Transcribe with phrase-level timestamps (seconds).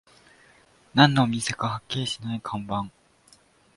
[0.95, 2.89] 何のお店かはっきりしない看板